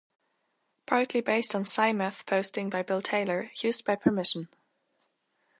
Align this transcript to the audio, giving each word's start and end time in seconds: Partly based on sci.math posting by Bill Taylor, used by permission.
Partly 0.87 1.21
based 1.21 1.53
on 1.53 1.61
sci.math 1.61 2.25
posting 2.25 2.71
by 2.71 2.81
Bill 2.81 3.03
Taylor, 3.03 3.51
used 3.61 3.85
by 3.85 3.95
permission. 3.95 4.47